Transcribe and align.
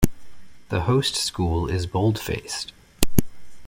The 0.69 0.81
host 0.85 1.15
school 1.15 1.69
is 1.69 1.85
boldfaced. 1.85 2.71